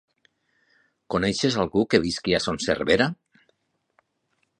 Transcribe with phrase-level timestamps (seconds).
[1.15, 3.07] Coneixes algú que visqui a Son Servera?